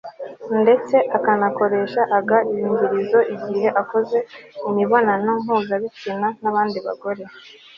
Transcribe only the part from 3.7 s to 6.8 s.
akoze imibonano mpuzabitsina n'abandi